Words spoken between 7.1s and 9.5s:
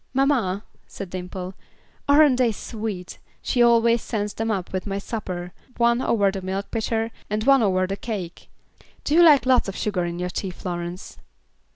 and one over the cake. Do you like